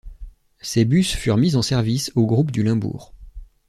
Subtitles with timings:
[0.61, 3.13] Ces bus furent mis en service au groupe du Limbourg.